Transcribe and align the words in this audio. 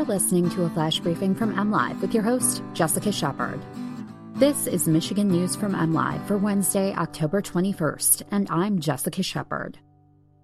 You're 0.00 0.06
listening 0.06 0.48
to 0.52 0.64
a 0.64 0.70
flash 0.70 0.98
briefing 0.98 1.34
from 1.34 1.54
MLive 1.54 2.00
with 2.00 2.14
your 2.14 2.22
host, 2.22 2.62
Jessica 2.72 3.12
Shepard. 3.12 3.60
This 4.36 4.66
is 4.66 4.88
Michigan 4.88 5.28
News 5.28 5.54
from 5.54 5.74
MLive 5.74 6.26
for 6.26 6.38
Wednesday, 6.38 6.94
October 6.94 7.42
21st, 7.42 8.22
and 8.30 8.48
I'm 8.48 8.80
Jessica 8.80 9.22
Shepard. 9.22 9.78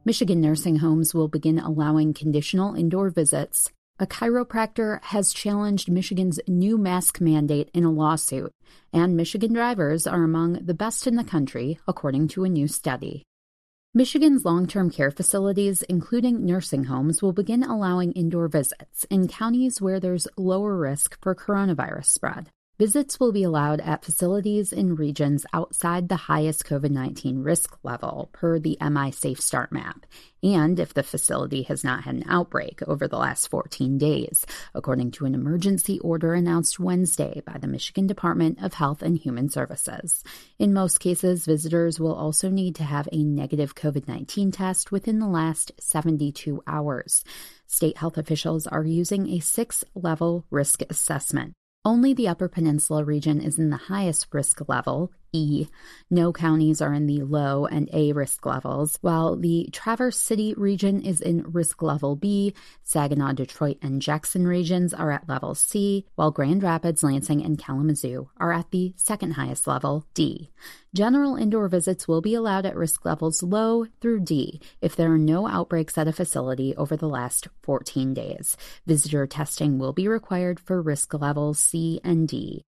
Michigan 0.04 0.42
nursing 0.42 0.76
homes 0.76 1.14
will 1.14 1.28
begin 1.28 1.58
allowing 1.58 2.12
conditional 2.12 2.74
indoor 2.74 3.08
visits. 3.08 3.72
A 3.98 4.06
chiropractor 4.06 5.02
has 5.04 5.32
challenged 5.32 5.90
Michigan's 5.90 6.38
new 6.46 6.76
mask 6.76 7.23
mandate 7.23 7.70
in 7.73 7.84
a 7.84 7.90
lawsuit, 7.90 8.52
and 8.92 9.16
Michigan 9.16 9.54
drivers 9.54 10.06
are 10.06 10.23
among 10.23 10.66
the 10.66 10.74
best 10.74 11.06
in 11.06 11.16
the 11.16 11.24
country, 11.24 11.78
according 11.88 12.28
to 12.28 12.45
a 12.45 12.50
new 12.50 12.68
study. 12.68 13.23
Michigan's 13.96 14.45
long 14.45 14.66
term 14.66 14.91
care 14.91 15.10
facilities, 15.10 15.80
including 15.84 16.45
nursing 16.45 16.84
homes, 16.84 17.23
will 17.23 17.32
begin 17.32 17.62
allowing 17.62 18.12
indoor 18.12 18.46
visits 18.46 19.06
in 19.09 19.27
counties 19.27 19.80
where 19.80 19.98
there's 19.98 20.28
lower 20.37 20.77
risk 20.77 21.16
for 21.23 21.34
coronavirus 21.34 22.04
spread. 22.04 22.51
Visits 22.79 23.19
will 23.19 23.32
be 23.32 23.43
allowed 23.43 23.80
at 23.80 24.05
facilities 24.05 24.71
in 24.71 24.96
regions 24.96 25.46
outside 25.55 26.10
the 26.10 26.16
highest 26.29 26.66
COVID 26.66 26.91
19 26.91 27.38
risk 27.43 27.74
level 27.82 28.29
per 28.35 28.59
the 28.59 28.77
MI 28.82 29.10
Safe 29.10 29.41
Start 29.41 29.73
map, 29.73 30.05
and 30.43 30.79
if 30.79 30.93
the 30.93 31.02
facility 31.02 31.63
has 31.63 31.82
not 31.82 32.04
had 32.04 32.16
an 32.16 32.24
outbreak 32.29 32.82
over 32.87 33.09
the 33.09 33.16
last 33.16 33.49
14 33.49 33.97
days, 33.97 34.45
according 34.74 35.10
to 35.13 35.24
an 35.24 35.35
emergency 35.35 35.99
order 36.01 36.35
announced 36.35 36.79
Wednesday 36.79 37.41
by 37.47 37.57
the 37.57 37.66
Michigan 37.66 38.07
Department 38.07 38.63
of 38.63 38.74
Health 38.74 39.01
and 39.01 39.16
Human 39.16 39.49
Services. 39.49 40.23
In 40.59 40.74
most 40.74 41.01
cases, 41.01 41.47
visitors 41.47 41.99
will 41.99 42.15
also 42.15 42.51
need 42.51 42.74
to 42.74 42.85
have 42.85 43.09
a 43.10 43.24
negative 43.24 43.74
COVID 43.74 44.07
19 44.07 44.52
test 44.52 44.93
within 44.93 45.19
the 45.19 45.27
last 45.27 45.73
72 45.80 46.63
hours. 46.66 47.24
State 47.66 47.97
health 47.97 48.19
officials 48.19 48.66
are 48.66 48.85
using 48.85 49.30
a 49.30 49.41
six 49.41 49.82
level 49.95 50.45
risk 50.51 50.82
assessment. 50.91 51.54
Only 51.87 52.15
the 52.15 52.26
Upper 52.26 52.48
Peninsula 52.48 53.04
region 53.04 53.40
is 53.40 53.60
in 53.60 53.70
the 53.70 53.76
highest 53.76 54.26
risk 54.32 54.68
level, 54.68 55.12
E. 55.37 55.68
No 56.09 56.32
counties 56.32 56.80
are 56.80 56.95
in 56.95 57.06
the 57.06 57.23
low 57.23 57.66
and 57.66 57.90
A 57.92 58.12
risk 58.12 58.46
levels, 58.46 58.98
while 59.02 59.37
the 59.37 59.68
Traverse 59.70 60.18
City 60.18 60.54
region 60.56 61.02
is 61.02 61.20
in 61.20 61.42
risk 61.42 61.82
level 61.82 62.16
B. 62.16 62.54
Saginaw, 62.84 63.32
Detroit, 63.32 63.76
and 63.82 64.00
Jackson 64.00 64.47
regions 64.47 64.94
are 64.94 65.10
at 65.10 65.28
level 65.28 65.54
C, 65.54 66.06
while 66.14 66.31
Grand 66.31 66.62
Rapids, 66.62 67.03
Lansing, 67.03 67.44
and 67.44 67.59
Kalamazoo 67.59 68.31
are 68.38 68.53
at 68.53 68.70
the 68.70 68.94
second 68.97 69.32
highest 69.32 69.66
level, 69.66 70.06
D. 70.14 70.50
General 70.94 71.37
indoor 71.37 71.69
visits 71.69 72.09
will 72.09 72.22
be 72.22 72.34
allowed 72.34 72.64
at 72.64 72.75
risk 72.75 73.04
levels 73.04 73.42
low 73.42 73.84
through 74.00 74.20
D 74.20 74.60
if 74.81 74.97
there 74.97 75.12
are 75.12 75.19
no 75.19 75.47
outbreaks 75.47 75.98
at 75.98 76.09
a 76.09 76.12
facility 76.12 76.75
over 76.76 76.97
the 76.97 77.09
last 77.09 77.48
14 77.62 78.14
days. 78.14 78.56
Visitor 78.87 79.26
testing 79.26 79.78
will 79.78 79.92
be 79.92 80.09
required 80.09 80.59
for 80.59 80.81
risk 80.81 81.12
levels 81.12 81.59
C 81.59 82.00
and 82.03 82.26
D. 82.26 82.66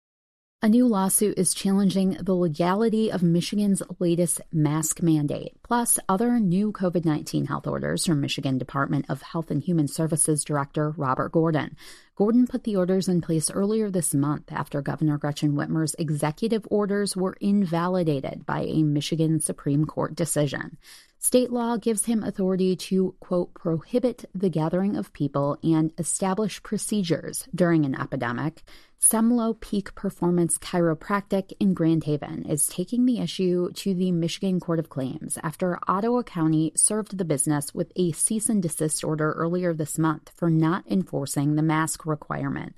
A 0.64 0.68
new 0.68 0.88
lawsuit 0.88 1.38
is 1.38 1.54
challenging 1.54 2.18
the 2.20 2.34
legality 2.34 3.12
of 3.12 3.22
Michigan's 3.22 3.84
latest 4.00 4.42
mask 4.52 5.04
mandate, 5.04 5.54
plus 5.62 6.00
other 6.10 6.40
new 6.40 6.72
COVID 6.72 7.06
19 7.06 7.46
health 7.46 7.68
orders 7.68 8.08
from 8.08 8.22
Michigan 8.22 8.58
Department 8.58 9.06
of 9.08 9.22
Health 9.22 9.52
and 9.52 9.62
Human 9.62 9.88
Services 9.88 10.44
Director 10.44 10.96
Robert 10.98 11.32
Gordon. 11.32 11.78
Gordon 12.16 12.48
put 12.48 12.64
the 12.64 12.76
orders 12.76 13.08
in 13.08 13.22
place 13.22 13.52
earlier 13.52 13.92
this 13.92 14.16
month 14.16 14.52
after 14.52 14.82
Governor 14.82 15.20
Gretchen 15.20 15.54
Whitmer's 15.54 15.96
executive 16.00 16.66
orders 16.72 17.16
were 17.16 17.38
invalidated 17.40 18.44
by 18.48 18.62
a 18.62 18.82
Michigan 18.82 19.40
Supreme 19.40 19.86
Court 19.86 20.16
decision. 20.16 20.80
State 21.20 21.52
law 21.52 21.78
gives 21.78 22.06
him 22.06 22.24
authority 22.24 22.76
to, 22.76 23.16
quote, 23.20 23.54
prohibit 23.56 24.26
the 24.36 24.50
gathering 24.50 24.96
of 24.96 25.12
people 25.14 25.58
and 25.64 25.92
establish 25.98 26.62
procedures 26.62 27.48
during 27.56 27.86
an 27.86 28.00
epidemic. 28.00 28.64
Semlow 29.02 29.60
Peak 29.60 29.96
Performance 29.96 30.60
Chiropractic 30.60 31.54
in 31.60 31.74
Grand 31.74 32.04
Haven 32.04 32.46
is 32.46 32.68
taking 32.68 33.06
the 33.06 33.20
issue 33.20 33.72
to 33.74 33.96
the 33.96 34.12
Michigan 34.12 34.60
Court 34.60 34.78
of 34.78 34.90
Claims 34.90 35.40
after 35.42 35.80
Ottawa 35.88 36.22
County 36.22 36.72
served 36.76 37.18
the 37.18 37.26
business 37.26 37.74
with 37.74 37.92
a 37.96 38.12
cease 38.12 38.48
and 38.48 38.62
desist 38.62 39.04
order 39.04 39.32
earlier 39.34 39.74
this 39.74 39.98
month 39.98 40.32
for 40.36 40.52
not 40.52 40.86
enforcing 40.88 41.56
the 41.56 41.64
mask 41.64 42.06
requirement. 42.06 42.76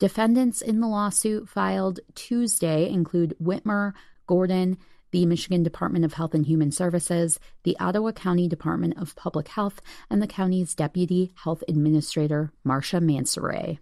Defendants 0.00 0.60
in 0.60 0.80
the 0.80 0.88
lawsuit 0.88 1.48
filed 1.48 2.00
Tuesday 2.14 2.90
include 2.90 3.36
Whitmer, 3.40 3.92
Gordon, 4.26 4.76
the 5.10 5.26
Michigan 5.26 5.62
Department 5.62 6.04
of 6.04 6.14
Health 6.14 6.34
and 6.34 6.46
Human 6.46 6.70
Services, 6.72 7.38
the 7.64 7.78
Ottawa 7.78 8.12
County 8.12 8.48
Department 8.48 8.98
of 9.00 9.16
Public 9.16 9.48
Health, 9.48 9.80
and 10.10 10.20
the 10.20 10.26
county's 10.26 10.74
Deputy 10.74 11.32
Health 11.42 11.62
Administrator, 11.68 12.52
Marcia 12.64 13.00
Mansaray. 13.00 13.78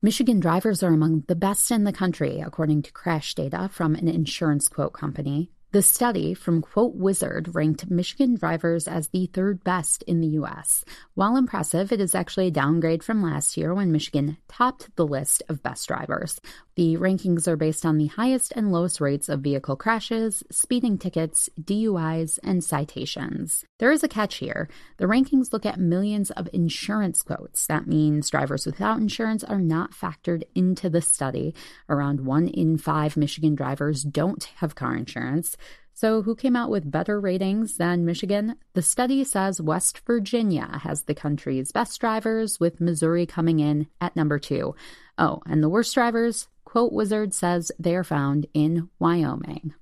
Michigan 0.00 0.38
drivers 0.38 0.82
are 0.82 0.92
among 0.92 1.24
the 1.26 1.34
best 1.34 1.70
in 1.70 1.82
the 1.82 1.92
country, 1.92 2.40
according 2.40 2.82
to 2.82 2.92
crash 2.92 3.34
data 3.34 3.68
from 3.72 3.96
an 3.96 4.06
insurance 4.06 4.68
quote 4.68 4.92
company. 4.92 5.50
The 5.70 5.82
study 5.82 6.32
from 6.32 6.62
QuoteWizard 6.62 7.54
ranked 7.54 7.90
Michigan 7.90 8.36
drivers 8.36 8.88
as 8.88 9.08
the 9.08 9.26
third 9.26 9.62
best 9.62 10.02
in 10.04 10.22
the 10.22 10.28
U.S. 10.28 10.82
While 11.12 11.36
impressive, 11.36 11.92
it 11.92 12.00
is 12.00 12.14
actually 12.14 12.46
a 12.46 12.50
downgrade 12.50 13.02
from 13.02 13.22
last 13.22 13.54
year 13.54 13.74
when 13.74 13.92
Michigan 13.92 14.38
topped 14.48 14.88
the 14.96 15.06
list 15.06 15.42
of 15.50 15.62
best 15.62 15.86
drivers. 15.86 16.40
The 16.78 16.96
rankings 16.96 17.48
are 17.48 17.56
based 17.56 17.84
on 17.84 17.98
the 17.98 18.06
highest 18.06 18.52
and 18.54 18.70
lowest 18.70 19.00
rates 19.00 19.28
of 19.28 19.40
vehicle 19.40 19.74
crashes, 19.74 20.44
speeding 20.48 20.96
tickets, 20.96 21.50
DUIs, 21.60 22.38
and 22.44 22.62
citations. 22.62 23.64
There 23.80 23.90
is 23.90 24.04
a 24.04 24.08
catch 24.08 24.36
here. 24.36 24.68
The 24.98 25.06
rankings 25.06 25.52
look 25.52 25.66
at 25.66 25.80
millions 25.80 26.30
of 26.30 26.48
insurance 26.52 27.22
quotes. 27.22 27.66
That 27.66 27.88
means 27.88 28.30
drivers 28.30 28.64
without 28.64 28.98
insurance 28.98 29.42
are 29.42 29.58
not 29.58 29.90
factored 29.90 30.44
into 30.54 30.88
the 30.88 31.02
study. 31.02 31.52
Around 31.88 32.24
one 32.24 32.46
in 32.46 32.78
five 32.78 33.16
Michigan 33.16 33.56
drivers 33.56 34.04
don't 34.04 34.44
have 34.58 34.76
car 34.76 34.94
insurance. 34.94 35.56
So, 35.94 36.22
who 36.22 36.36
came 36.36 36.54
out 36.54 36.70
with 36.70 36.88
better 36.88 37.18
ratings 37.18 37.76
than 37.76 38.04
Michigan? 38.04 38.54
The 38.74 38.82
study 38.82 39.24
says 39.24 39.60
West 39.60 39.98
Virginia 40.06 40.78
has 40.84 41.02
the 41.02 41.14
country's 41.16 41.72
best 41.72 42.00
drivers, 42.00 42.60
with 42.60 42.80
Missouri 42.80 43.26
coming 43.26 43.58
in 43.58 43.88
at 44.00 44.14
number 44.14 44.38
two. 44.38 44.76
Oh, 45.18 45.42
and 45.44 45.60
the 45.60 45.68
worst 45.68 45.92
drivers? 45.92 46.46
QuoteWizard 46.68 47.32
says 47.32 47.72
they 47.78 47.96
are 47.96 48.04
found 48.04 48.46
in 48.52 48.90
Wyoming. 48.98 49.74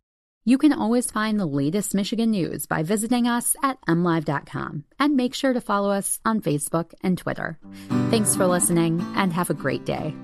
You 0.45 0.59
can 0.59 0.73
always 0.73 1.11
find 1.11 1.41
the 1.41 1.47
latest 1.47 1.93
Michigan 1.93 2.31
news 2.31 2.67
by 2.67 2.85
visiting 2.85 3.27
us 3.27 3.57
at 3.65 3.81
mlive.com 3.89 4.85
and 5.01 5.17
make 5.17 5.35
sure 5.35 5.53
to 5.53 5.61
follow 5.61 5.91
us 5.91 6.21
on 6.25 6.41
Facebook 6.41 6.93
and 7.03 7.19
Twitter. 7.19 7.59
Thanks 8.11 8.37
for 8.37 8.47
listening 8.47 9.05
and 9.17 9.33
have 9.33 9.51
a 9.51 9.55
great 9.55 9.85
day. 9.85 10.15